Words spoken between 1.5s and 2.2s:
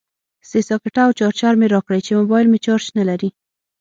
مې راکړئ چې